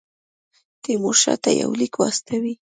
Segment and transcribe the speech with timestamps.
[0.83, 2.53] تیمورشاه ته یو لیک واستوي.